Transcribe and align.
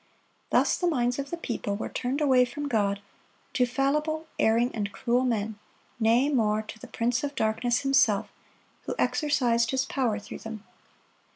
Thus 0.49 0.79
the 0.79 0.87
minds 0.87 1.19
of 1.19 1.29
the 1.29 1.37
people 1.37 1.75
were 1.75 1.87
turned 1.87 2.21
away 2.21 2.43
from 2.43 2.67
God 2.67 3.01
to 3.53 3.67
fallible, 3.67 4.25
erring, 4.39 4.71
and 4.73 4.91
cruel 4.91 5.21
men, 5.23 5.59
nay, 5.99 6.27
more, 6.27 6.63
to 6.63 6.79
the 6.79 6.87
prince 6.87 7.23
of 7.23 7.35
darkness 7.35 7.81
himself, 7.81 8.27
who 8.87 8.95
exercised 8.97 9.69
his 9.69 9.85
power 9.85 10.17
through 10.17 10.39
them. 10.39 10.63